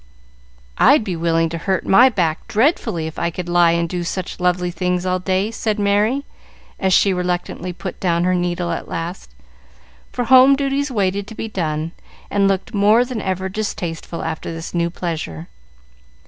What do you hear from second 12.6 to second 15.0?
more than ever distasteful after this new